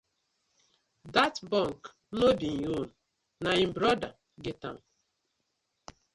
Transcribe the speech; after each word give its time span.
Dat 1.15 1.35
bunk 1.51 1.81
no 2.17 2.27
be 2.39 2.47
im 2.57 2.63
own, 2.77 2.89
na 3.43 3.49
im 3.63 3.71
brother 3.77 4.11
get 4.43 4.61
am. 4.69 4.77